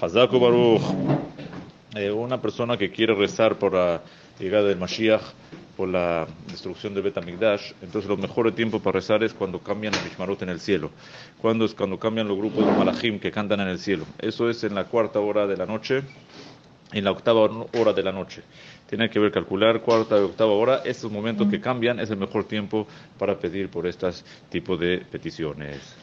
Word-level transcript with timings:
Hazaku 0.00 0.38
Baruch. 0.38 0.82
Eh, 1.94 2.10
una 2.10 2.40
persona 2.40 2.76
que 2.76 2.90
quiere 2.90 3.14
rezar 3.14 3.56
por 3.56 3.74
la 3.74 4.00
llegada 4.38 4.68
del 4.68 4.78
Mashiach, 4.78 5.22
por 5.76 5.88
la 5.88 6.26
destrucción 6.50 6.94
de 6.94 7.00
Betamigdash, 7.00 7.72
entonces 7.82 8.08
lo 8.08 8.16
mejor 8.16 8.52
tiempo 8.52 8.80
para 8.80 9.00
rezar 9.00 9.24
es 9.24 9.34
cuando 9.34 9.58
cambian 9.58 9.94
el 9.94 10.04
Mishmarot 10.04 10.40
en 10.42 10.50
el 10.50 10.60
cielo. 10.60 10.90
Cuando 11.40 11.64
es 11.64 11.74
cuando 11.74 11.98
cambian 11.98 12.28
los 12.28 12.36
grupos 12.36 12.64
de 12.64 12.72
Malachim 12.72 13.18
que 13.18 13.30
cantan 13.30 13.60
en 13.60 13.68
el 13.68 13.78
cielo. 13.78 14.04
Eso 14.18 14.48
es 14.48 14.62
en 14.62 14.74
la 14.74 14.84
cuarta 14.84 15.20
hora 15.20 15.46
de 15.46 15.56
la 15.56 15.66
noche, 15.66 16.02
en 16.92 17.04
la 17.04 17.10
octava 17.10 17.40
hora 17.72 17.92
de 17.92 18.02
la 18.02 18.12
noche. 18.12 18.42
Tiene 18.88 19.08
que 19.08 19.18
ver 19.18 19.32
calcular 19.32 19.80
cuarta 19.80 20.16
y 20.16 20.22
octava 20.22 20.52
hora. 20.52 20.82
Estos 20.84 21.10
momentos 21.10 21.48
que 21.48 21.60
cambian 21.60 21.98
es 22.00 22.10
el 22.10 22.16
mejor 22.18 22.44
tiempo 22.44 22.86
para 23.18 23.38
pedir 23.38 23.68
por 23.68 23.86
estos 23.86 24.24
tipos 24.48 24.78
de 24.78 24.98
peticiones. 25.10 25.96